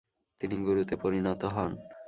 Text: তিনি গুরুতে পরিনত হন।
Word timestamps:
তিনি 0.41 0.55
গুরুতে 0.65 0.95
পরিনত 1.03 1.41
হন। 1.55 1.71